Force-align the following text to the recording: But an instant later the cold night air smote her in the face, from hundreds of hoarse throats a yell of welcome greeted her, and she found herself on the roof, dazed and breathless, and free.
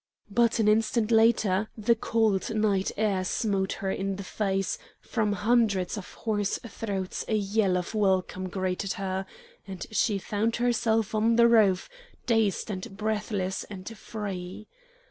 But 0.31 0.57
an 0.57 0.67
instant 0.67 1.11
later 1.11 1.69
the 1.77 1.93
cold 1.93 2.51
night 2.55 2.91
air 2.97 3.23
smote 3.23 3.73
her 3.73 3.91
in 3.91 4.15
the 4.15 4.23
face, 4.23 4.79
from 4.99 5.31
hundreds 5.33 5.95
of 5.95 6.11
hoarse 6.15 6.57
throats 6.67 7.23
a 7.27 7.35
yell 7.35 7.77
of 7.77 7.93
welcome 7.93 8.49
greeted 8.49 8.93
her, 8.93 9.27
and 9.67 9.85
she 9.91 10.17
found 10.17 10.55
herself 10.55 11.13
on 11.13 11.35
the 11.35 11.47
roof, 11.47 11.87
dazed 12.25 12.71
and 12.71 12.97
breathless, 12.97 13.63
and 13.65 13.95
free. 13.95 14.67